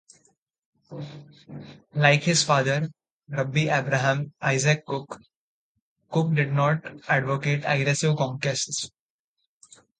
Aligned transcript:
Like 1.93 2.23
his 2.23 2.41
father, 2.43 2.89
Rabbi 3.29 3.69
Abraham 3.71 4.33
Isaac 4.41 4.83
Kook, 4.87 5.19
Kook 6.09 6.33
did 6.33 6.53
not 6.53 6.81
advocate 7.07 7.61
aggressive 7.67 8.17
conquest. 8.17 8.91